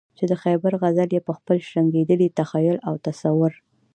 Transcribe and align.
چې 0.17 0.23
د 0.31 0.33
خیبر 0.43 0.71
غزل 0.81 1.09
یې 1.15 1.21
په 1.27 1.33
خپل 1.37 1.57
شرنګېدلي 1.67 2.27
تخیل 2.39 2.77
او 2.87 2.93
تصور. 3.05 3.53